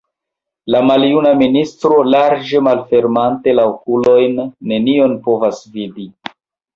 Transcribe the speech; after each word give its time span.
La 0.75 0.79
maljuna 0.91 1.33
ministro, 1.41 1.99
larĝe 2.13 2.61
malfermante 2.67 3.53
la 3.57 3.65
okulojn, 3.73 4.39
nenion 4.73 5.15
povas 5.29 5.61
vidi! 5.77 6.07